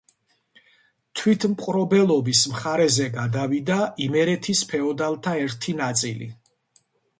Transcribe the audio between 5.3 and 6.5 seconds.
ერთი ნაწილი.